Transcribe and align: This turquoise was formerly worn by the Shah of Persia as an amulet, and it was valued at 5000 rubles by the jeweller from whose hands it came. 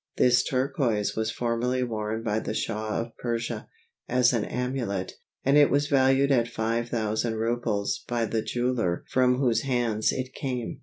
This 0.17 0.41
turquoise 0.43 1.15
was 1.15 1.29
formerly 1.29 1.83
worn 1.83 2.23
by 2.23 2.39
the 2.39 2.55
Shah 2.55 3.01
of 3.01 3.15
Persia 3.17 3.67
as 4.09 4.33
an 4.33 4.45
amulet, 4.45 5.13
and 5.45 5.57
it 5.57 5.69
was 5.69 5.85
valued 5.89 6.31
at 6.31 6.47
5000 6.47 7.35
rubles 7.35 8.03
by 8.07 8.25
the 8.25 8.41
jeweller 8.41 9.03
from 9.11 9.37
whose 9.37 9.61
hands 9.61 10.11
it 10.11 10.33
came. 10.33 10.79